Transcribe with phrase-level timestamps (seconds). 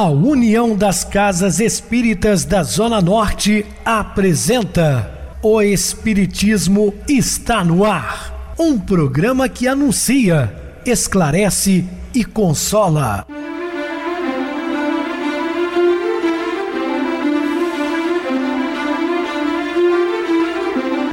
[0.00, 8.54] A União das Casas Espíritas da Zona Norte apresenta O Espiritismo está no ar.
[8.58, 11.84] Um programa que anuncia, esclarece
[12.14, 13.26] e consola.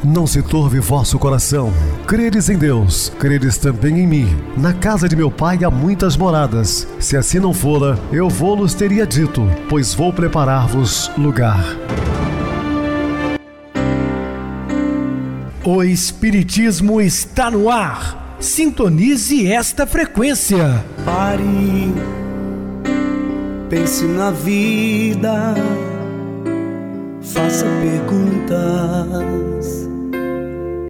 [0.02, 1.70] Não se turve vosso coração.
[2.08, 4.34] Credes em Deus, credes também em mim.
[4.56, 6.88] Na casa de meu pai há muitas moradas.
[6.98, 11.62] Se assim não fora, eu vou-los teria dito, pois vou preparar-vos lugar.
[15.62, 18.38] O Espiritismo está no ar.
[18.40, 20.82] Sintonize esta frequência.
[21.04, 21.92] Pare,
[23.68, 25.54] pense na vida,
[27.20, 29.77] faça perguntas.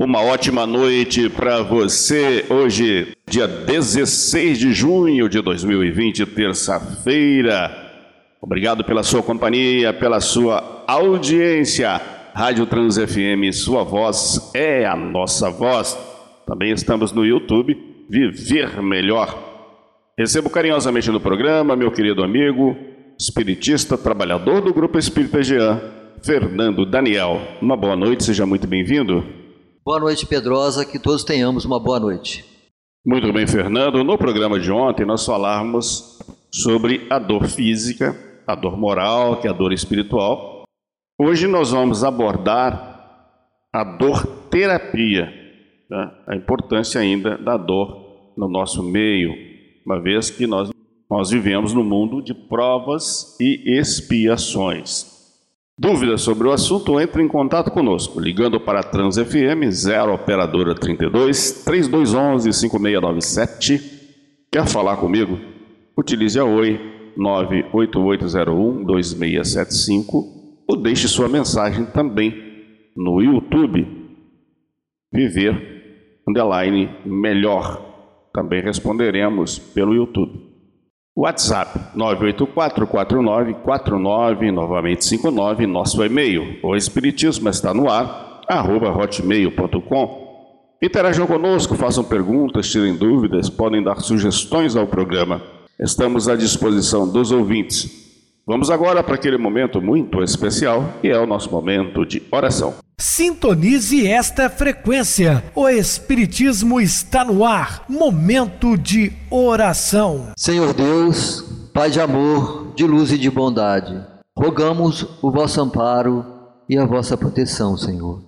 [0.01, 2.45] Uma ótima noite para você.
[2.49, 7.69] Hoje, dia 16 de junho de 2020, terça-feira.
[8.41, 12.01] Obrigado pela sua companhia, pela sua audiência.
[12.33, 15.99] Rádio Trans FM, sua voz é a nossa voz.
[16.47, 17.77] Também estamos no YouTube,
[18.09, 19.37] Viver Melhor.
[20.17, 22.77] Recebo carinhosamente no programa meu querido amigo,
[23.19, 25.81] espiritista, trabalhador do Grupo Espírita Jean,
[26.23, 27.41] Fernando Daniel.
[27.61, 29.38] Uma boa noite, seja muito bem-vindo.
[29.89, 32.45] Boa noite, Pedrosa, que todos tenhamos uma boa noite.
[33.07, 34.05] Muito bem, Fernando.
[34.05, 36.19] No programa de ontem nós falamos
[36.53, 38.15] sobre a dor física,
[38.47, 40.65] a dor moral, que é a dor espiritual.
[41.19, 43.41] Hoje nós vamos abordar
[43.73, 45.33] a dor terapia,
[45.89, 46.11] né?
[46.27, 49.33] a importância ainda da dor no nosso meio,
[49.87, 50.69] uma vez que nós,
[51.11, 55.18] nós vivemos no mundo de provas e expiações.
[55.81, 60.75] Dúvidas sobre o assunto, entre em contato conosco, ligando para a Trans FM 0 operadora
[60.75, 63.81] 32 3211 5697.
[64.51, 65.39] Quer falar comigo?
[65.97, 66.81] Utilize a Oi
[67.17, 72.35] 98801 2675 ou deixe sua mensagem também
[72.97, 73.87] no YouTube
[75.13, 78.29] Viver Underline Melhor.
[78.35, 80.48] Também responderemos pelo YouTube.
[81.19, 90.29] WhatsApp 9844949, novamente 59, nosso e-mail, o Espiritismo está no ar, arroba hotmail.com.
[90.81, 95.43] Interajam conosco, façam perguntas, tirem dúvidas, podem dar sugestões ao programa.
[95.81, 98.08] Estamos à disposição dos ouvintes.
[98.49, 102.77] Vamos agora para aquele momento muito especial, que é o nosso momento de oração.
[102.99, 105.45] Sintonize esta frequência.
[105.55, 107.85] O Espiritismo está no ar.
[107.91, 110.33] Momento de oração.
[110.35, 111.43] Senhor Deus,
[111.75, 114.03] Pai de amor, de luz e de bondade,
[114.35, 116.25] rogamos o vosso amparo
[116.67, 118.23] e a vossa proteção, Senhor.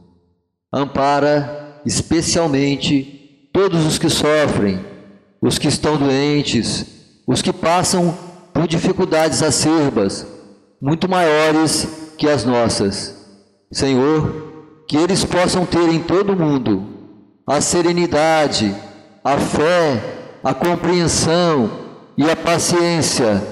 [0.71, 4.85] Ampara especialmente todos os que sofrem,
[5.41, 6.85] os que estão doentes,
[7.27, 8.29] os que passam
[8.61, 10.27] por dificuldades acerbas,
[10.83, 13.17] muito maiores que as nossas.
[13.73, 16.87] Senhor, que eles possam ter em todo o mundo
[17.47, 18.75] a serenidade,
[19.25, 20.03] a fé,
[20.45, 21.71] a compreensão
[22.19, 23.43] e a paciência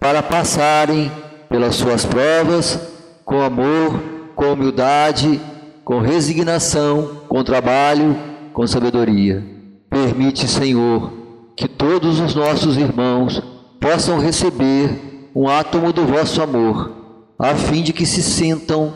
[0.00, 1.12] para passarem
[1.50, 2.80] pelas suas provas
[3.22, 4.00] com amor,
[4.34, 5.42] com humildade,
[5.84, 8.16] com resignação, com trabalho,
[8.54, 9.44] com sabedoria.
[9.90, 11.12] Permite, Senhor,
[11.54, 13.53] que todos os nossos irmãos
[13.84, 16.90] possam receber um átomo do vosso amor,
[17.38, 18.94] a fim de que se sintam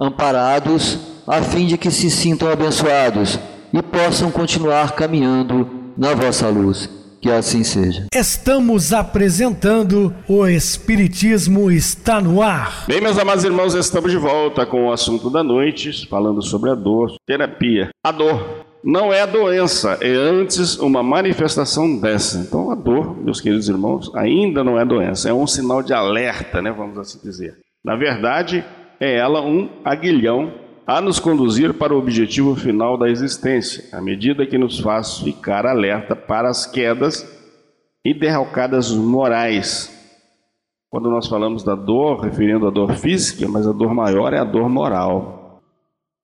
[0.00, 3.38] amparados, a fim de que se sintam abençoados
[3.74, 5.68] e possam continuar caminhando
[5.98, 6.88] na vossa luz.
[7.20, 8.06] Que assim seja.
[8.14, 12.84] Estamos apresentando o Espiritismo está no ar.
[12.86, 16.74] Bem, meus amados irmãos, estamos de volta com o assunto da noite, falando sobre a
[16.74, 17.88] dor, terapia.
[18.04, 18.55] A dor
[18.86, 22.38] não é doença, é antes uma manifestação dessa.
[22.38, 26.62] Então, a dor, meus queridos irmãos, ainda não é doença, é um sinal de alerta,
[26.62, 27.56] né, vamos assim dizer.
[27.84, 28.64] Na verdade,
[29.00, 30.52] é ela um aguilhão
[30.86, 35.66] a nos conduzir para o objetivo final da existência, à medida que nos faz ficar
[35.66, 37.28] alerta para as quedas
[38.04, 39.92] e derrocadas morais.
[40.88, 44.44] Quando nós falamos da dor, referindo à dor física, mas a dor maior é a
[44.44, 45.45] dor moral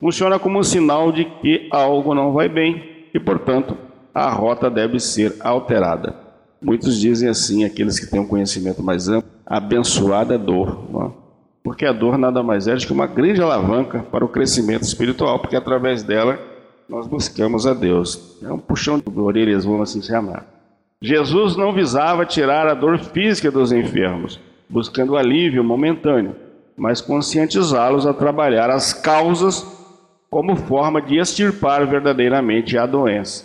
[0.03, 3.79] funciona como um sinal de que algo não vai bem e, portanto,
[4.13, 6.17] a rota deve ser alterada.
[6.61, 11.07] Muitos dizem assim, aqueles que têm um conhecimento mais amplo, abençoada dor, não?
[11.07, 11.23] É?
[11.63, 15.39] porque a dor nada mais é do que uma grande alavanca para o crescimento espiritual,
[15.39, 16.37] porque através dela
[16.89, 18.37] nós buscamos a Deus.
[18.43, 20.45] É um puxão de orelhas, vamos assim chamar.
[21.01, 26.35] Jesus não visava tirar a dor física dos enfermos, buscando alívio momentâneo,
[26.77, 29.81] mas conscientizá-los a trabalhar as causas
[30.33, 33.45] como forma de extirpar verdadeiramente a doença.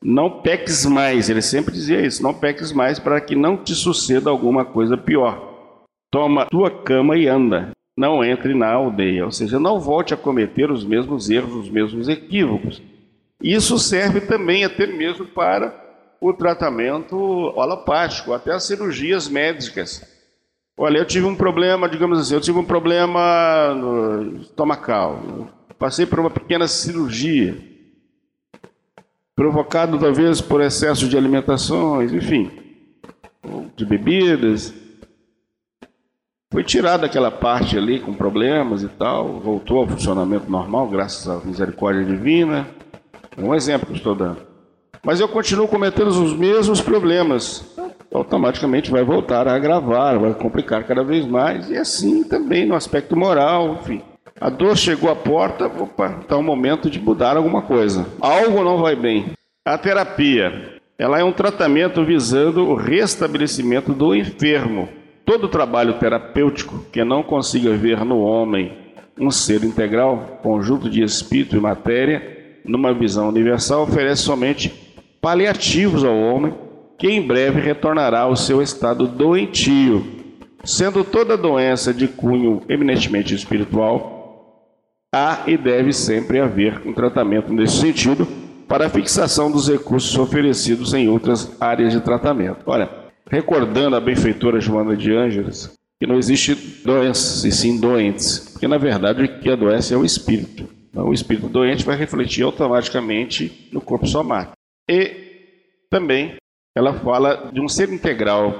[0.00, 4.30] Não peques mais, ele sempre dizia isso, não peques mais para que não te suceda
[4.30, 5.74] alguma coisa pior.
[6.12, 7.72] Toma tua cama e anda.
[7.98, 9.24] Não entre na aldeia.
[9.24, 12.80] Ou seja, não volte a cometer os mesmos erros, os mesmos equívocos.
[13.42, 15.74] Isso serve também até mesmo para
[16.20, 20.06] o tratamento alopático, até as cirurgias médicas.
[20.78, 23.76] Olha, eu tive um problema, digamos assim, eu tive um problema
[24.40, 25.20] estomacal.
[25.78, 27.56] Passei por uma pequena cirurgia,
[29.36, 32.50] provocado talvez por excesso de alimentações, enfim,
[33.76, 34.74] de bebidas.
[36.50, 41.44] Foi tirada aquela parte ali com problemas e tal, voltou ao funcionamento normal, graças à
[41.46, 42.66] misericórdia divina.
[43.36, 44.38] Um exemplo que estou dando.
[45.04, 47.64] Mas eu continuo cometendo os mesmos problemas.
[48.12, 51.70] Automaticamente vai voltar a agravar, vai complicar cada vez mais.
[51.70, 54.02] E assim também no aspecto moral, enfim.
[54.40, 58.06] A dor chegou à porta, opa, está o momento de mudar alguma coisa.
[58.20, 59.32] Algo não vai bem.
[59.66, 64.88] A terapia, ela é um tratamento visando o restabelecimento do enfermo.
[65.24, 68.72] Todo trabalho terapêutico que não consiga ver no homem
[69.20, 74.72] um ser integral, conjunto de espírito e matéria, numa visão universal, oferece somente
[75.20, 76.54] paliativos ao homem,
[76.96, 80.06] que em breve retornará ao seu estado doentio,
[80.62, 84.17] sendo toda doença de cunho eminentemente espiritual,
[85.14, 88.26] há e deve sempre haver um tratamento nesse sentido
[88.66, 92.62] para a fixação dos recursos oferecidos em outras áreas de tratamento.
[92.66, 92.90] Olha,
[93.30, 98.78] recordando a benfeitora Joana de Ângeles, que não existe doenças e sim doentes, porque na
[98.78, 100.68] verdade o que adoece é o espírito.
[100.90, 104.56] Então, o espírito doente vai refletir automaticamente no corpo somático.
[104.88, 105.28] E
[105.90, 106.36] também
[106.76, 108.52] ela fala de um ser integral.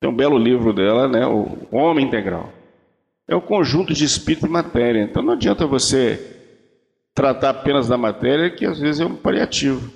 [0.00, 2.52] Tem um belo livro dela, né, o Homem Integral.
[3.28, 5.02] É o conjunto de espírito e matéria.
[5.02, 6.34] Então não adianta você
[7.14, 9.90] tratar apenas da matéria, que às vezes é um paliativo.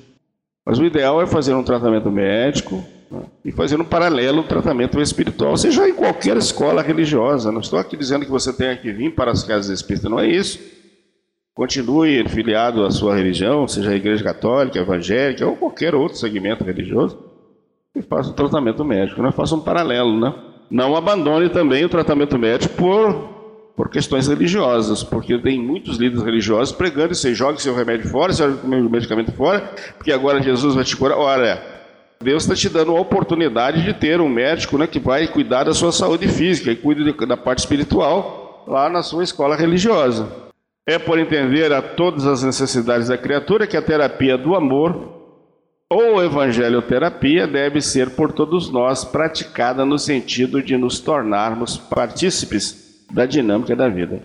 [0.65, 5.57] Mas o ideal é fazer um tratamento médico né, e fazer um paralelo tratamento espiritual,
[5.57, 7.51] seja em qualquer escola religiosa.
[7.51, 10.29] Não estou aqui dizendo que você tenha que vir para as casas espíritas, não é
[10.29, 10.59] isso.
[11.55, 17.19] Continue filiado à sua religião, seja a igreja católica, evangélica ou qualquer outro segmento religioso,
[17.97, 19.33] e faça um tratamento médico, né?
[19.33, 20.21] faça um paralelo.
[20.21, 20.33] Né?
[20.71, 23.29] Não abandone também o tratamento médico por,
[23.75, 28.51] por questões religiosas, porque tem muitos líderes religiosos pregando aí, jogue seu remédio fora, seu
[28.65, 29.61] medicamento fora,
[29.97, 31.17] porque agora Jesus vai te curar.
[31.17, 31.63] Olha,
[32.21, 35.73] Deus está te dando a oportunidade de ter um médico né, que vai cuidar da
[35.73, 40.29] sua saúde física e cuide da parte espiritual lá na sua escola religiosa.
[40.87, 45.18] É por entender a todas as necessidades da criatura que a terapia do amor
[45.91, 53.25] ou evangelioterapia deve ser por todos nós praticada no sentido de nos tornarmos partícipes da
[53.25, 54.21] dinâmica da vida.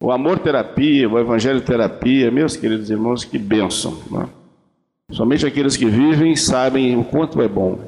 [0.00, 4.00] O amor-terapia, o evangelho-terapia, meus queridos irmãos, que bênção.
[4.10, 4.28] Né?
[5.10, 7.78] Somente aqueles que vivem sabem o quanto é bom.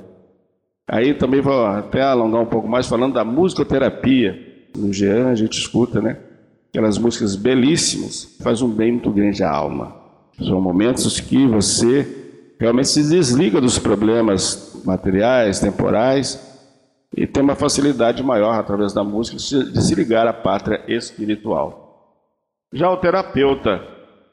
[0.88, 4.66] Aí também vou até alongar um pouco mais falando da musicoterapia.
[4.76, 6.18] No Jean a gente escuta, né?
[6.68, 9.94] aquelas músicas belíssimas, faz um bem muito grande à alma.
[10.38, 12.21] São momentos que você
[12.62, 16.40] realmente se desliga dos problemas materiais, temporais,
[17.14, 22.22] e tem uma facilidade maior através da música de se ligar à pátria espiritual.
[22.72, 23.82] Já o terapeuta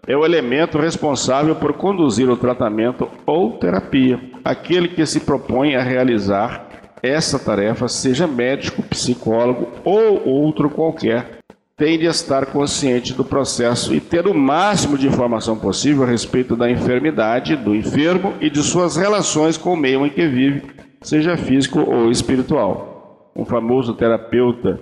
[0.08, 4.22] é o elemento responsável por conduzir o tratamento ou terapia.
[4.46, 6.68] Aquele que se propõe a realizar
[7.02, 11.40] essa tarefa, seja médico, psicólogo ou outro qualquer,
[11.80, 16.54] tem de estar consciente do processo e ter o máximo de informação possível a respeito
[16.54, 20.64] da enfermidade, do enfermo e de suas relações com o meio em que vive,
[21.02, 23.32] seja físico ou espiritual.
[23.34, 24.82] Um famoso terapeuta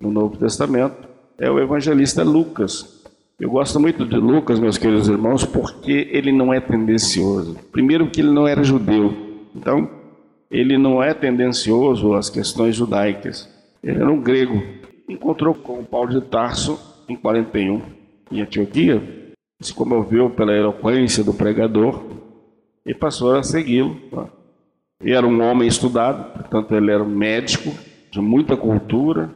[0.00, 3.04] no Novo Testamento é o evangelista Lucas.
[3.40, 7.56] Eu gosto muito de Lucas, meus queridos irmãos, porque ele não é tendencioso.
[7.72, 9.12] Primeiro, porque ele não era judeu.
[9.52, 9.90] Então,
[10.48, 13.50] ele não é tendencioso às questões judaicas.
[13.82, 14.62] Ele era um grego
[15.08, 17.80] encontrou com Paulo de Tarso em 41
[18.30, 19.02] em Antioquia,
[19.60, 22.02] se comoveu pela eloquência do pregador
[22.84, 23.96] e passou a segui-lo.
[25.00, 27.72] Ele era um homem estudado, portanto, ele era um médico
[28.10, 29.30] de muita cultura,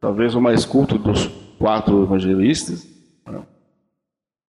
[0.00, 1.26] talvez o mais culto dos
[1.58, 2.88] quatro evangelistas.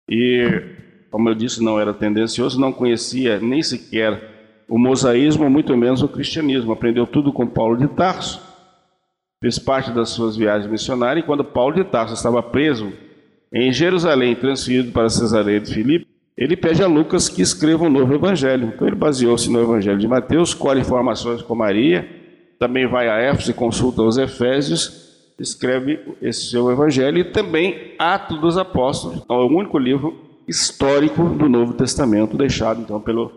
[0.08, 0.62] E,
[1.10, 6.08] como eu disse, não era tendencioso, não conhecia nem sequer o mosaísmo, muito menos o
[6.08, 6.72] cristianismo.
[6.72, 8.45] Aprendeu tudo com Paulo de Tarso
[9.40, 12.92] fez parte das suas viagens missionárias, e quando Paulo de Tarso estava preso
[13.52, 18.14] em Jerusalém, transferido para Cesareia de Filipe, ele pede a Lucas que escreva um novo
[18.14, 18.72] evangelho.
[18.74, 22.06] Então ele baseou-se no evangelho de Mateus, colhe informações com Maria,
[22.58, 28.40] também vai a Éfeso e consulta os Efésios, escreve esse seu evangelho e também Atos
[28.40, 30.14] dos Apóstolos, é o único livro
[30.46, 33.32] histórico do Novo Testamento deixado então pelo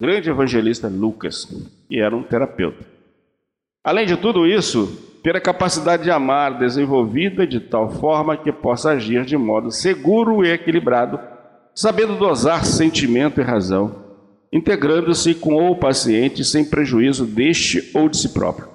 [0.00, 1.46] grande evangelista Lucas,
[1.88, 2.84] que era um terapeuta.
[3.82, 8.90] Além de tudo isso, ter a capacidade de amar desenvolvida de tal forma que possa
[8.90, 11.18] agir de modo seguro e equilibrado,
[11.74, 14.04] sabendo dosar sentimento e razão,
[14.52, 18.68] integrando-se com o paciente sem prejuízo deste ou de si próprio.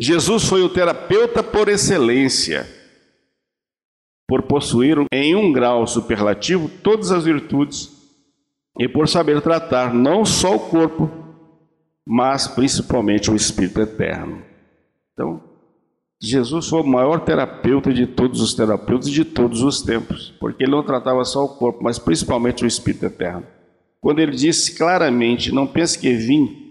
[0.00, 2.66] Jesus foi o terapeuta por excelência,
[4.28, 7.90] por possuir em um grau superlativo todas as virtudes
[8.78, 11.10] e por saber tratar não só o corpo,
[12.06, 14.47] mas principalmente o espírito eterno.
[15.18, 15.40] Então,
[16.22, 20.70] Jesus foi o maior terapeuta de todos os terapeutas de todos os tempos, porque ele
[20.70, 23.44] não tratava só o corpo, mas principalmente o espírito eterno.
[24.00, 26.68] Quando ele disse claramente: Não pense que vim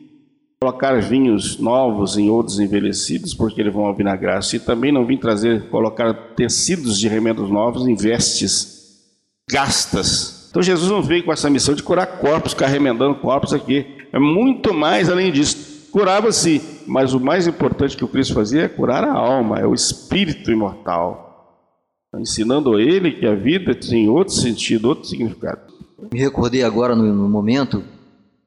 [0.62, 4.39] colocar vinhos novos em outros envelhecidos, porque eles vão vinagrar.
[4.54, 9.04] E também não vim trazer, colocar tecidos de remendos novos em vestes
[9.50, 10.48] gastas.
[10.50, 13.86] Então Jesus não veio com essa missão de curar corpos, ficar remendando corpos aqui.
[14.13, 15.67] É muito mais além disso.
[15.91, 19.74] Curava-se, mas o mais importante que o Cristo fazia é curar a alma, é o
[19.74, 21.25] espírito imortal.
[22.15, 25.62] Ensinando ele que a vida tem outro sentido, outro significado.
[26.12, 27.84] Me recordei agora no, no momento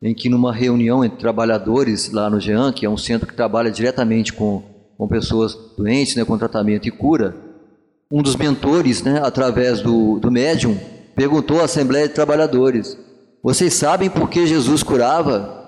[0.03, 3.71] em que numa reunião entre trabalhadores lá no GEAN, que é um centro que trabalha
[3.71, 4.63] diretamente com,
[4.97, 7.37] com pessoas doentes, né, com tratamento e cura,
[8.11, 10.77] um dos mentores, né, através do, do médium,
[11.15, 12.97] perguntou à Assembleia de Trabalhadores:
[13.43, 15.60] Vocês sabem por que Jesus curava?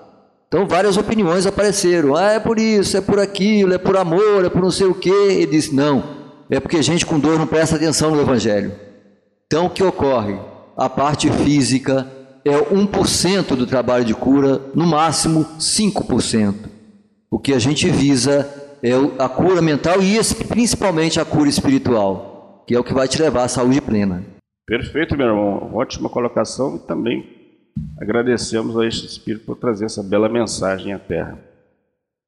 [0.53, 2.15] Então várias opiniões apareceram.
[2.15, 4.95] Ah, é por isso, é por aquilo, é por amor, é por não sei o
[4.95, 5.09] quê.
[5.09, 6.05] Ele disse: Não,
[6.51, 8.71] é porque gente com dor não presta atenção no Evangelho.
[9.47, 10.39] Então o que ocorre?
[10.77, 12.07] A parte física,
[12.45, 16.55] é 1% do trabalho de cura, no máximo 5%.
[17.31, 18.47] O que a gente visa
[18.83, 23.23] é a cura mental e principalmente a cura espiritual, que é o que vai te
[23.23, 24.23] levar à saúde plena.
[24.67, 25.71] Perfeito, meu irmão.
[25.73, 27.42] Ótima colocação e também
[28.01, 31.39] agradecemos a este Espírito por trazer essa bela mensagem à Terra.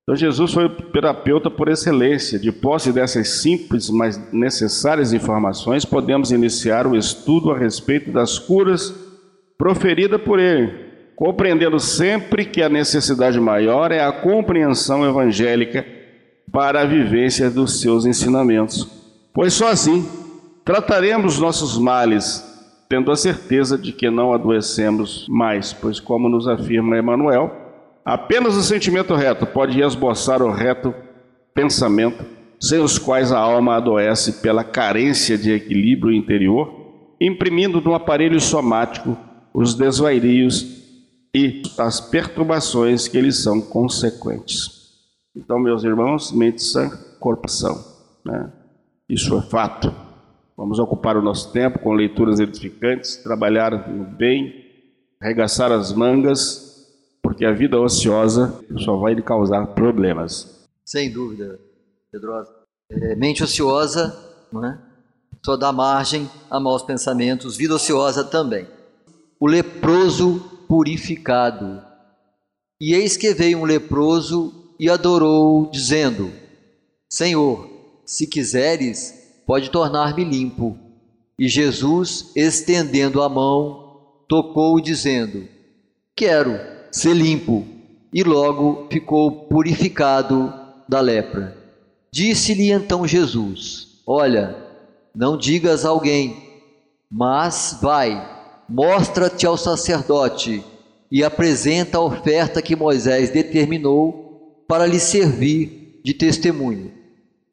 [0.05, 2.39] Então, Jesus foi o terapeuta por excelência.
[2.39, 8.95] De posse dessas simples, mas necessárias informações, podemos iniciar o estudo a respeito das curas
[9.57, 10.73] proferida por ele,
[11.17, 15.87] compreendendo sempre que a necessidade maior é a compreensão evangélica
[16.53, 18.87] para a vivência dos seus ensinamentos.
[19.33, 20.07] Pois só assim
[20.65, 22.45] trataremos nossos males,
[22.89, 27.51] tendo a certeza de que não adoecemos mais, pois, como nos afirma Emmanuel,
[28.05, 30.95] apenas o sentimento reto pode esboçar o reto
[31.55, 32.25] pensamento,
[32.61, 39.17] sem os quais a alma adoece pela carência de equilíbrio interior, imprimindo no aparelho somático
[39.53, 40.83] os desvairios
[41.35, 44.75] e as perturbações que eles são consequentes.
[45.37, 47.75] Então, meus irmãos, mente sã, corpo são.
[48.25, 48.53] Né?
[49.09, 50.04] Isso é fato.
[50.57, 54.53] Vamos ocupar o nosso tempo com leituras edificantes, trabalhar no bem,
[55.21, 56.89] arregaçar as mangas,
[57.23, 60.67] porque a vida ociosa só vai lhe causar problemas.
[60.85, 61.59] Sem dúvida,
[62.13, 62.53] Pedrosa.
[62.91, 64.15] É, mente ociosa
[64.53, 64.79] não é?
[65.45, 68.67] só dá margem a maus pensamentos, vida ociosa também
[69.45, 71.83] o leproso purificado.
[72.81, 76.33] E eis que veio um leproso e adorou, dizendo:
[77.11, 77.69] Senhor,
[78.07, 80.79] se quiseres, pode tornar-me limpo.
[81.39, 85.49] E Jesus, estendendo a mão, tocou, dizendo:
[86.17, 86.59] Quero
[86.91, 87.67] ser limpo.
[88.13, 90.53] E logo ficou purificado
[90.89, 91.57] da lepra.
[92.13, 94.57] Disse-lhe então Jesus: Olha,
[95.15, 96.37] não digas a alguém,
[97.11, 98.35] mas vai
[98.69, 100.65] mostra-te ao sacerdote
[101.11, 106.93] e apresenta a oferta que Moisés determinou para lhe servir de testemunho.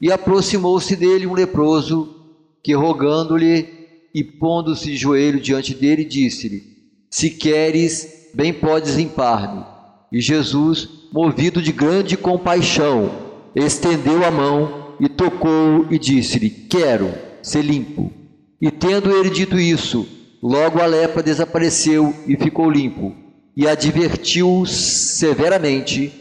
[0.01, 2.15] E aproximou-se dele um leproso,
[2.63, 3.67] que rogando-lhe
[4.13, 6.63] e pondo-se de joelho diante dele, disse-lhe:
[7.09, 9.63] Se queres, bem podes limpar-me.
[10.11, 13.11] E Jesus, movido de grande compaixão,
[13.55, 18.11] estendeu a mão e tocou e disse-lhe: Quero ser limpo.
[18.59, 20.07] E tendo ele dito isso,
[20.41, 23.15] Logo a lepra desapareceu e ficou limpo,
[23.55, 26.11] e advertiu-o severamente,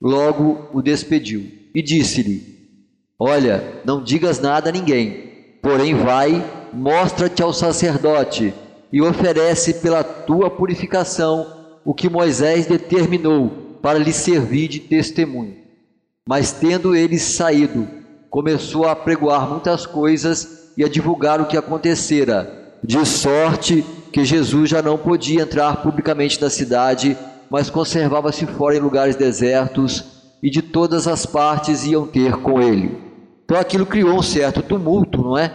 [0.00, 1.44] logo o despediu,
[1.74, 2.57] e disse-lhe:
[3.20, 8.54] Olha, não digas nada a ninguém, porém vai, mostra-te ao sacerdote
[8.92, 11.44] e oferece pela tua purificação
[11.84, 13.48] o que Moisés determinou
[13.82, 15.56] para lhe servir de testemunho.
[16.28, 17.88] Mas tendo ele saído,
[18.30, 24.70] começou a pregoar muitas coisas e a divulgar o que acontecera de sorte que Jesus
[24.70, 27.18] já não podia entrar publicamente na cidade,
[27.50, 30.04] mas conservava-se fora em lugares desertos
[30.40, 33.07] e de todas as partes iam ter com ele.
[33.48, 35.50] Então aquilo criou um certo tumulto, não é?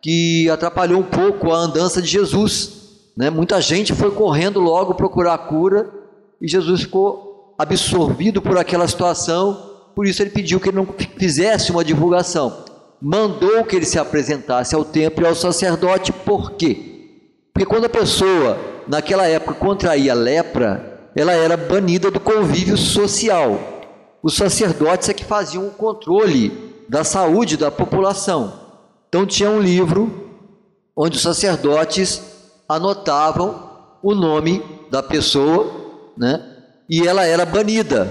[0.00, 3.10] Que atrapalhou um pouco a andança de Jesus.
[3.14, 3.28] Né?
[3.28, 5.90] Muita gente foi correndo logo procurar cura
[6.40, 11.70] e Jesus ficou absorvido por aquela situação por isso ele pediu que ele não fizesse
[11.70, 12.64] uma divulgação.
[13.00, 17.20] Mandou que ele se apresentasse ao templo e ao sacerdote, por quê?
[17.52, 18.58] Porque quando a pessoa,
[18.88, 23.60] naquela época, contraía lepra, ela era banida do convívio social.
[24.22, 28.52] Os sacerdotes é que faziam o controle da saúde da população.
[29.08, 30.30] Então tinha um livro
[30.96, 32.22] onde os sacerdotes
[32.68, 33.70] anotavam
[34.02, 35.72] o nome da pessoa,
[36.16, 36.42] né?
[36.88, 38.10] E ela era banida.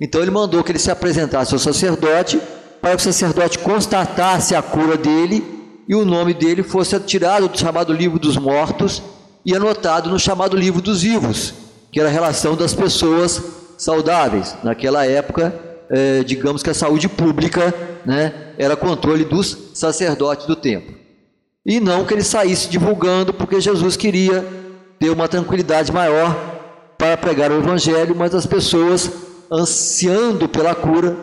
[0.00, 2.40] Então ele mandou que ele se apresentasse ao sacerdote
[2.80, 5.54] para que o sacerdote constatasse a cura dele
[5.86, 9.02] e o nome dele fosse tirado do chamado livro dos mortos
[9.44, 11.54] e anotado no chamado livro dos vivos,
[11.92, 13.42] que era a relação das pessoas
[13.76, 14.56] saudáveis.
[14.62, 15.54] Naquela época,
[15.90, 17.74] é, digamos que a saúde pública
[18.04, 20.94] né, era controle dos sacerdotes do templo.
[21.64, 24.44] E não que ele saísse divulgando, porque Jesus queria
[24.98, 26.34] ter uma tranquilidade maior
[26.98, 29.10] para pregar o Evangelho, mas as pessoas,
[29.50, 31.16] ansiando pela cura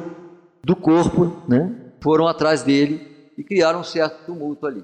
[0.64, 4.84] do corpo, né, foram atrás dele e criaram um certo tumulto ali.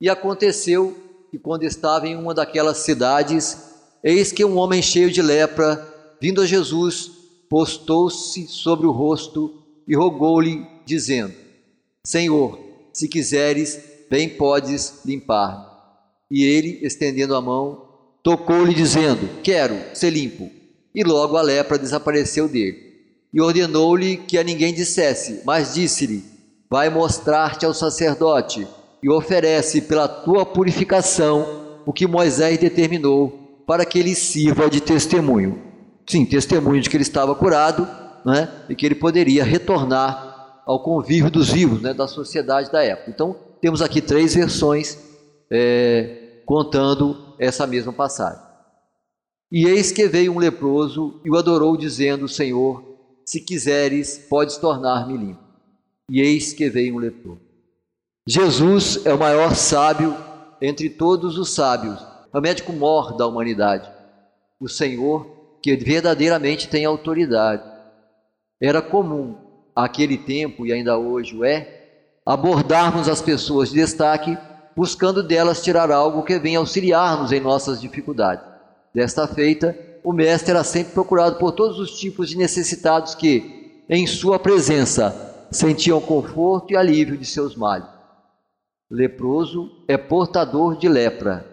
[0.00, 0.96] E aconteceu
[1.30, 5.88] que, quando estava em uma daquelas cidades, eis que um homem cheio de lepra,
[6.20, 7.21] vindo a Jesus,
[7.52, 11.34] postou-se sobre o rosto e rogou-lhe, dizendo:
[12.02, 12.58] Senhor,
[12.94, 13.78] se quiseres,
[14.10, 15.70] bem podes limpar.
[16.30, 17.90] E ele, estendendo a mão,
[18.22, 20.50] tocou-lhe, dizendo: Quero ser limpo.
[20.94, 22.90] E logo a lepra desapareceu dele.
[23.30, 26.24] E ordenou-lhe que a ninguém dissesse, mas disse-lhe:
[26.70, 28.66] Vai mostrar-te ao sacerdote
[29.02, 35.71] e oferece pela tua purificação o que Moisés determinou para que ele sirva de testemunho.
[36.06, 37.88] Sim, testemunho de que ele estava curado
[38.24, 43.10] né, e que ele poderia retornar ao convívio dos vivos, né, da sociedade da época.
[43.10, 44.98] Então, temos aqui três versões
[45.50, 48.42] é, contando essa mesma passagem.
[49.50, 52.82] E eis que veio um leproso e o adorou, dizendo: Senhor,
[53.26, 55.42] se quiseres, podes tornar-me limpo.
[56.10, 57.40] E eis que veio um leproso.
[58.26, 60.16] Jesus é o maior sábio
[60.60, 62.00] entre todos os sábios,
[62.32, 63.90] é o médico mor da humanidade,
[64.60, 67.62] o Senhor que verdadeiramente tem autoridade.
[68.60, 69.36] Era comum,
[69.74, 71.82] aquele tempo e ainda hoje o é,
[72.26, 74.36] abordarmos as pessoas de destaque
[74.74, 78.44] buscando delas tirar algo que venha auxiliar-nos em nossas dificuldades.
[78.94, 84.06] Desta feita, o mestre era sempre procurado por todos os tipos de necessitados que, em
[84.06, 87.86] sua presença, sentiam conforto e alívio de seus males.
[88.90, 91.46] Leproso é portador de lepra.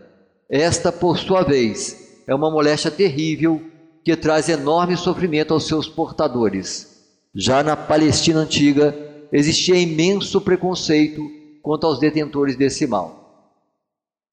[0.50, 3.62] Esta, por sua vez, é uma moléstia terrível
[4.10, 6.98] que traz enorme sofrimento aos seus portadores.
[7.36, 8.96] Já na Palestina antiga,
[9.32, 11.22] existia imenso preconceito
[11.62, 13.54] quanto aos detentores desse mal.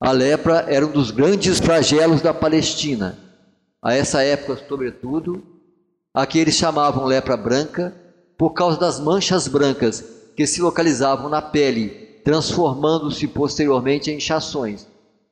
[0.00, 3.18] A lepra era um dos grandes flagelos da Palestina.
[3.82, 5.44] A essa época, sobretudo,
[6.14, 7.94] a que eles chamavam lepra branca,
[8.38, 10.02] por causa das manchas brancas
[10.34, 11.90] que se localizavam na pele,
[12.24, 14.86] transformando-se posteriormente em inchações,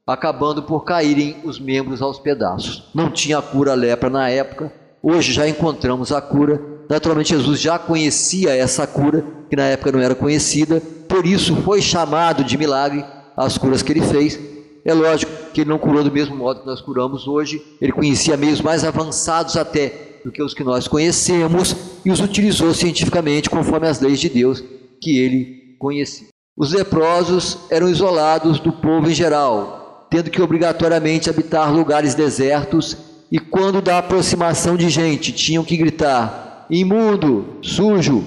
[0.07, 2.91] acabando por caírem os membros aos pedaços.
[2.95, 6.61] Não tinha cura à lepra na época, hoje já encontramos a cura.
[6.89, 11.81] Naturalmente, Jesus já conhecia essa cura, que na época não era conhecida, por isso foi
[11.81, 13.05] chamado de milagre
[13.37, 14.39] as curas que ele fez.
[14.85, 18.37] É lógico que ele não curou do mesmo modo que nós curamos hoje, ele conhecia
[18.37, 23.87] meios mais avançados até do que os que nós conhecemos e os utilizou cientificamente conforme
[23.87, 24.63] as leis de Deus
[25.01, 26.29] que ele conhecia.
[26.57, 29.84] Os leprosos eram isolados do povo em geral,
[30.15, 32.97] tendo que obrigatoriamente habitar lugares desertos
[33.33, 38.25] e quando da aproximação de gente tinham que gritar: imundo, sujo.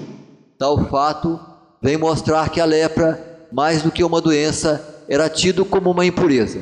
[0.60, 1.39] Tal fato
[1.82, 6.60] vem mostrar que a lepra, mais do que uma doença, era tido como uma impureza.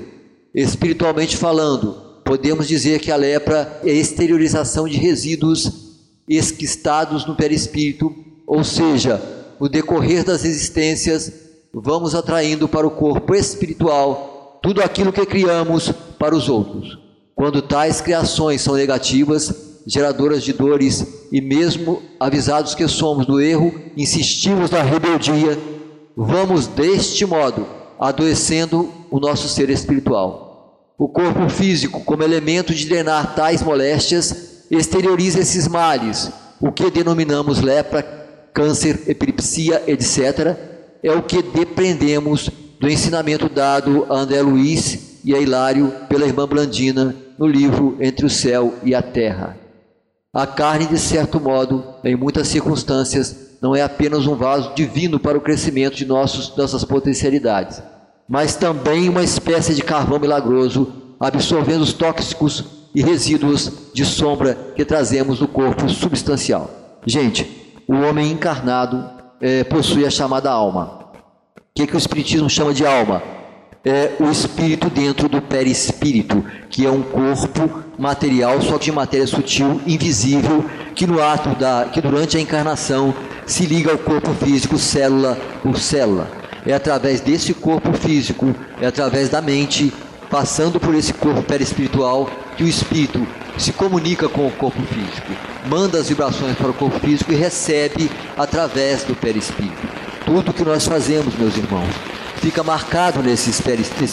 [0.53, 5.95] Espiritualmente falando, podemos dizer que a lepra é a exteriorização de resíduos
[6.29, 8.13] esquistados no perispírito,
[8.45, 9.19] ou seja,
[9.59, 11.33] no decorrer das existências,
[11.73, 14.34] vamos atraindo para o corpo espiritual
[14.65, 16.97] tudo aquilo que criamos para os outros.
[17.35, 19.53] Quando tais criações são negativas,
[19.85, 25.55] geradoras de dores e mesmo avisados que somos do erro, insistimos na rebeldia,
[26.17, 27.67] vamos deste modo
[27.99, 30.95] adoecendo o nosso ser espiritual.
[30.97, 37.61] O corpo físico, como elemento de drenar tais moléstias, exterioriza esses males, o que denominamos
[37.61, 38.01] lepra,
[38.51, 40.57] câncer, epilepsia, etc.,
[41.03, 42.49] é o que depreendemos
[42.79, 48.25] do ensinamento dado a André Luiz e a Hilário pela irmã Blandina no livro Entre
[48.25, 49.57] o Céu e a Terra.
[50.33, 55.37] A carne, de certo modo, em muitas circunstâncias, não é apenas um vaso divino para
[55.37, 57.81] o crescimento de nossos, nossas potencialidades,
[58.27, 64.85] mas também uma espécie de carvão milagroso, absorvendo os tóxicos e resíduos de sombra que
[64.85, 66.69] trazemos do corpo substancial.
[67.05, 69.09] Gente, o homem encarnado
[69.39, 71.04] é, possui a chamada alma.
[71.77, 73.21] O que, que o Espiritismo chama de alma?
[73.83, 79.27] É o espírito dentro do perispírito, que é um corpo material, só que de matéria
[79.27, 80.63] sutil, invisível,
[80.95, 83.13] que no ato da, que durante a encarnação
[83.45, 86.31] se liga ao corpo físico célula por célula.
[86.65, 89.93] É através desse corpo físico, é através da mente,
[90.29, 95.33] passando por esse corpo perispiritual, que o espírito se comunica com o corpo físico,
[95.67, 100.04] manda as vibrações para o corpo físico e recebe através do perispírito.
[100.25, 101.93] Tudo que nós fazemos, meus irmãos,
[102.37, 103.61] fica marcado nesse,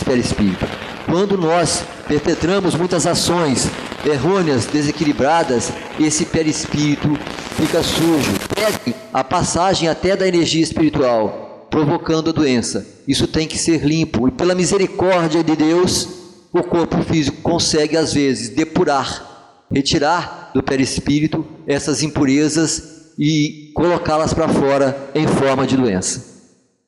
[0.05, 0.66] perispírito.
[1.07, 3.68] Quando nós perpetramos muitas ações
[4.05, 7.16] errôneas, desequilibradas, esse perispírito
[7.57, 12.87] fica sujo, perde a passagem até da energia espiritual, provocando a doença.
[13.09, 16.09] Isso tem que ser limpo e pela misericórdia de Deus,
[16.53, 19.33] o corpo físico consegue às vezes depurar
[19.72, 26.33] retirar do perispírito essas impurezas e colocá-las para fora em forma de doença.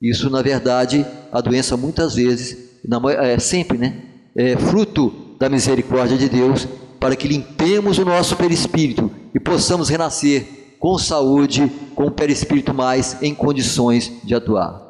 [0.01, 2.81] Isso, na verdade, a doença muitas vezes,
[3.19, 4.03] é sempre, né?
[4.37, 6.67] É fruto da misericórdia de Deus
[7.01, 13.23] para que limpemos o nosso perispírito e possamos renascer com saúde, com o perispírito mais
[13.23, 14.83] em condições de atuar.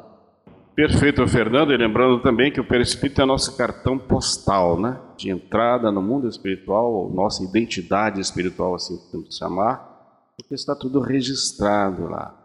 [0.75, 1.71] Perfeito, Fernando.
[1.71, 4.97] E lembrando também que o perispírito é nosso cartão postal, né?
[5.15, 9.94] De entrada no mundo espiritual, nossa identidade espiritual, assim podemos chamar,
[10.37, 12.35] porque está tudo registrado lá.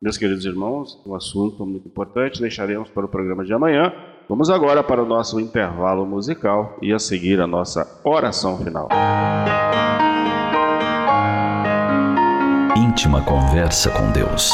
[0.00, 3.92] Meus queridos irmãos, um assunto muito importante, deixaremos para o programa de amanhã.
[4.28, 8.88] Vamos agora para o nosso intervalo musical e a seguir a nossa oração final.
[12.76, 14.52] Íntima conversa com Deus.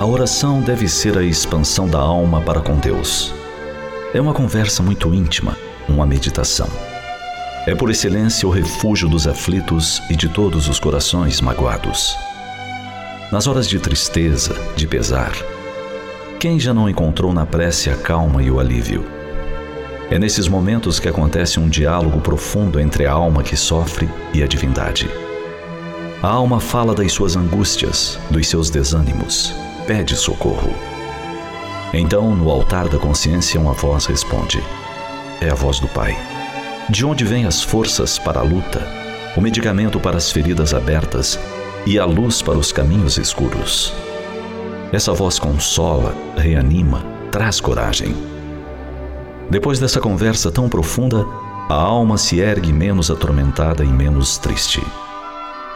[0.00, 3.32] A oração deve ser a expansão da alma para com Deus.
[4.14, 5.56] É uma conversa muito íntima,
[5.88, 6.68] uma meditação.
[7.66, 12.16] É por excelência o refúgio dos aflitos e de todos os corações magoados.
[13.30, 15.32] Nas horas de tristeza, de pesar,
[16.40, 19.04] quem já não encontrou na prece a calma e o alívio?
[20.10, 24.46] É nesses momentos que acontece um diálogo profundo entre a alma que sofre e a
[24.46, 25.08] divindade.
[26.20, 29.54] A alma fala das suas angústias, dos seus desânimos,
[29.86, 30.74] pede socorro.
[31.94, 34.62] Então, no altar da consciência, uma voz responde:
[35.42, 36.16] É a voz do Pai.
[36.88, 38.86] De onde vêm as forças para a luta,
[39.36, 41.36] o medicamento para as feridas abertas
[41.84, 43.92] e a luz para os caminhos escuros?
[44.92, 48.14] Essa voz consola, reanima, traz coragem.
[49.50, 51.26] Depois dessa conversa tão profunda,
[51.68, 54.80] a alma se ergue menos atormentada e menos triste.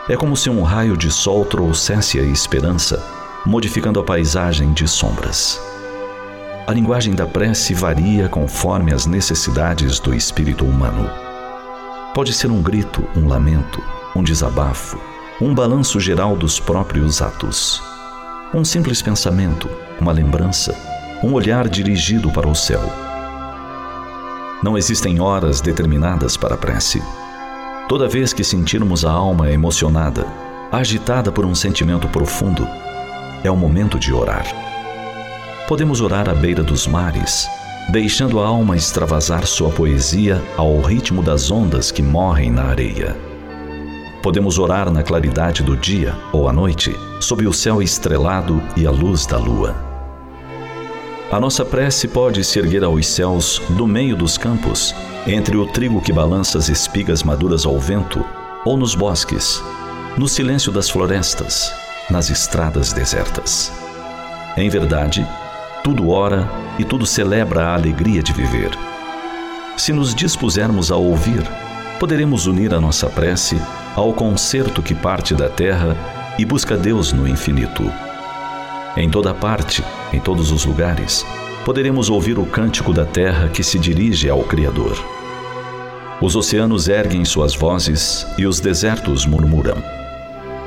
[0.09, 3.05] É como se um raio de sol trouxesse a esperança
[3.44, 5.61] modificando a paisagem de sombras.
[6.66, 11.09] A linguagem da prece varia conforme as necessidades do espírito humano.
[12.12, 13.81] Pode ser um grito, um lamento,
[14.16, 15.00] um desabafo,
[15.40, 17.81] um balanço geral dos próprios atos.
[18.52, 20.74] Um simples pensamento, uma lembrança,
[21.22, 22.83] um olhar dirigido para o céu.
[24.61, 27.00] Não existem horas determinadas para a prece.
[27.88, 30.26] Toda vez que sentirmos a alma emocionada,
[30.72, 32.66] agitada por um sentimento profundo,
[33.44, 34.76] é o momento de orar.
[35.68, 37.48] Podemos orar à beira dos mares,
[37.88, 43.16] deixando a alma extravasar sua poesia ao ritmo das ondas que morrem na areia.
[44.22, 48.92] Podemos orar na claridade do dia ou à noite, sob o céu estrelado e a
[48.92, 49.74] luz da lua.
[51.33, 54.94] A nossa prece pode se erguer aos céus do meio dos campos,
[55.26, 58.24] entre o trigo que balança as espigas maduras ao vento,
[58.64, 59.61] ou nos bosques,
[60.16, 61.72] no silêncio das florestas,
[62.09, 63.72] nas estradas desertas.
[64.57, 65.26] Em verdade,
[65.87, 68.77] tudo ora e tudo celebra a alegria de viver.
[69.77, 71.49] Se nos dispusermos a ouvir,
[72.01, 73.57] poderemos unir a nossa prece
[73.94, 75.96] ao concerto que parte da terra
[76.37, 77.88] e busca Deus no infinito.
[78.96, 81.25] Em toda parte, em todos os lugares,
[81.64, 84.99] poderemos ouvir o cântico da terra que se dirige ao Criador.
[86.20, 89.81] Os oceanos erguem suas vozes e os desertos murmuram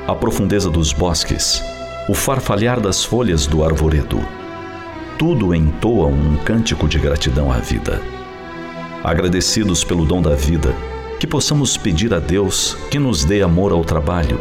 [0.08, 1.62] a profundeza dos bosques,
[2.08, 4.39] o farfalhar das folhas do arvoredo.
[5.20, 8.00] Tudo entoa um cântico de gratidão à vida.
[9.04, 10.74] Agradecidos pelo dom da vida,
[11.18, 14.40] que possamos pedir a Deus que nos dê amor ao trabalho,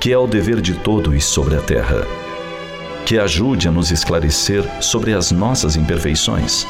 [0.00, 2.06] que é o dever de todos sobre a terra.
[3.04, 6.66] Que ajude a nos esclarecer sobre as nossas imperfeições,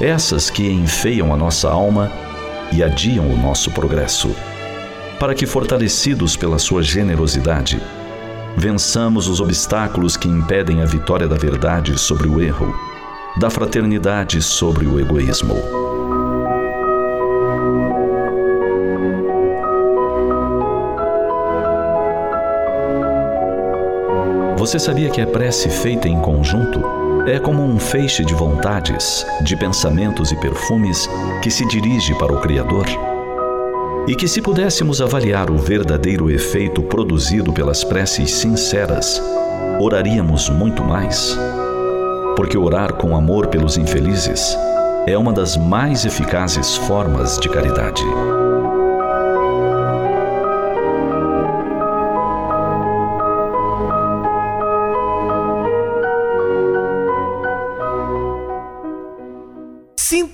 [0.00, 2.10] essas que enfeiam a nossa alma
[2.72, 4.34] e adiam o nosso progresso
[5.18, 7.80] para que, fortalecidos pela sua generosidade,
[8.58, 12.74] Vençamos os obstáculos que impedem a vitória da verdade sobre o erro,
[13.38, 15.56] da fraternidade sobre o egoísmo.
[24.56, 26.80] Você sabia que a prece feita em conjunto
[27.26, 31.06] é como um feixe de vontades, de pensamentos e perfumes
[31.42, 32.86] que se dirige para o Criador?
[34.08, 39.20] E que, se pudéssemos avaliar o verdadeiro efeito produzido pelas preces sinceras,
[39.80, 41.36] oraríamos muito mais?
[42.36, 44.56] Porque orar com amor pelos infelizes
[45.08, 48.04] é uma das mais eficazes formas de caridade.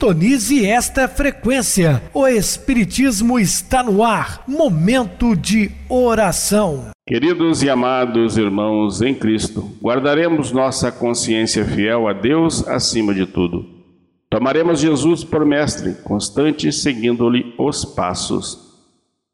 [0.02, 2.02] Sintonize esta frequência.
[2.12, 4.42] O Espiritismo está no ar.
[4.48, 6.90] Momento de oração.
[7.06, 13.64] Queridos e amados irmãos em Cristo, guardaremos nossa consciência fiel a Deus acima de tudo.
[14.28, 18.58] Tomaremos Jesus por mestre, constante seguindo-lhe os passos.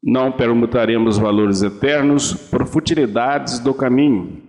[0.03, 4.43] Não permutaremos valores eternos por futilidades do caminho.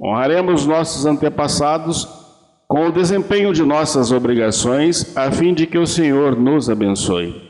[0.00, 2.25] Honraremos nossos antepassados
[2.68, 7.42] com o desempenho de nossas obrigações, a fim de que o Senhor nos abençoe.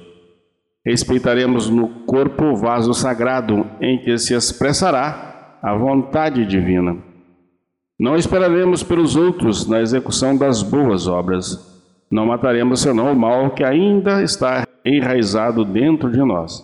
[0.85, 6.97] Respeitaremos no corpo o vaso sagrado em que se expressará a vontade divina.
[7.99, 11.75] Não esperaremos pelos outros na execução das boas obras.
[12.11, 16.63] Não mataremos senão o mal que ainda está enraizado dentro de nós.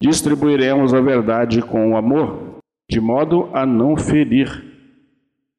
[0.00, 4.67] Distribuiremos a verdade com o amor, de modo a não ferir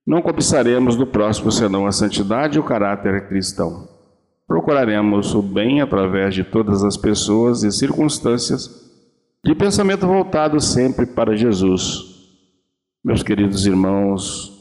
[0.09, 3.87] não cobiçaremos do próximo senão a santidade e o caráter cristão.
[4.47, 8.91] Procuraremos o bem através de todas as pessoas e circunstâncias,
[9.45, 12.25] de pensamento voltado sempre para Jesus.
[13.05, 14.51] Meus queridos irmãos,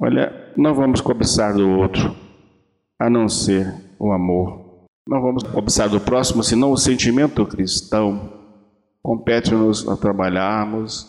[0.00, 2.12] olha, não vamos cobiçar do outro,
[2.98, 4.88] a não ser o amor.
[5.06, 8.32] Não vamos cobiçar do próximo, senão o sentimento cristão.
[9.00, 11.08] Compete-nos a trabalharmos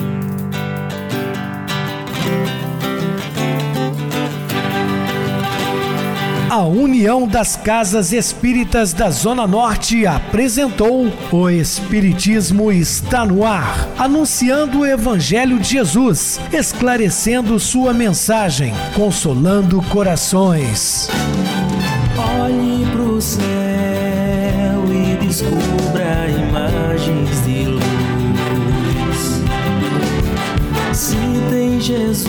[6.57, 14.79] A União das Casas Espíritas da Zona Norte apresentou O Espiritismo está no ar, anunciando
[14.79, 21.11] o Evangelho de Jesus, esclarecendo sua mensagem, consolando corações.
[22.41, 23.45] Olhe pro céu
[24.91, 29.43] e descubra imagens de luz.
[30.95, 31.19] Se
[31.51, 32.25] tem Jesus,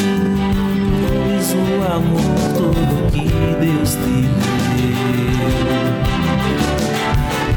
[1.54, 2.22] o amor
[2.58, 3.07] todo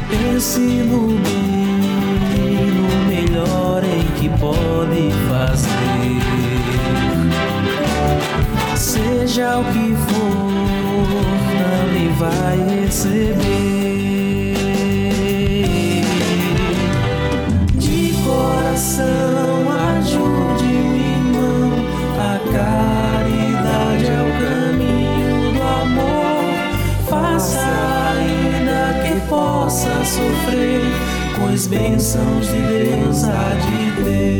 [0.09, 6.21] Pense no bem, no melhor em que pode fazer.
[8.77, 10.51] Seja o que for,
[11.59, 13.90] também vai receber.
[30.41, 30.81] Sofrer,
[31.39, 34.30] pois bênçãos de Deus há de ter.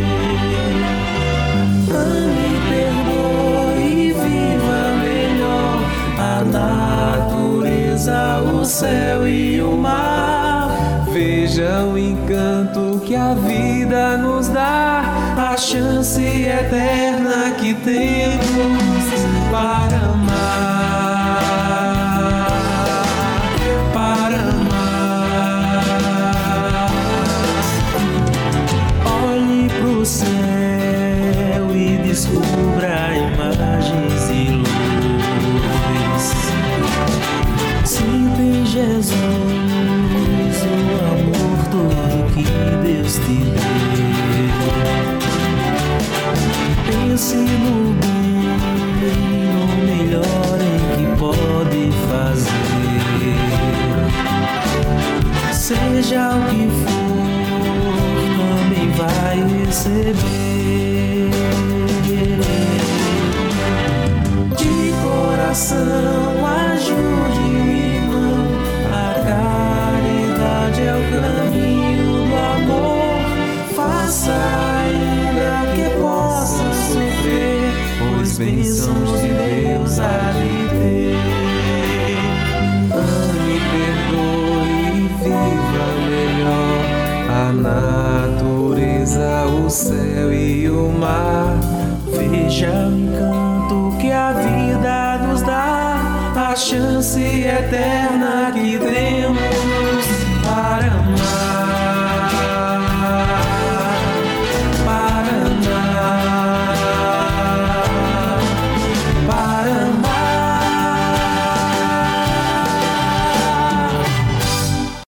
[59.71, 60.50] Vai